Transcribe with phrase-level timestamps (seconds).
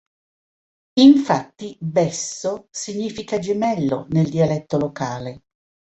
[1.01, 5.41] Infatti "Besso" significa gemello nel dialetto locale.